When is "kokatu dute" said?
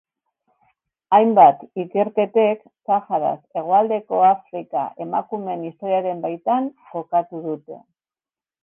6.93-7.81